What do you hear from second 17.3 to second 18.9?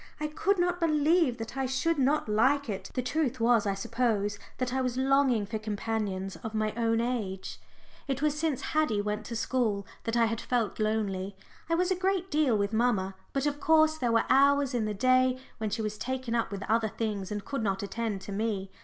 and could not attend to me.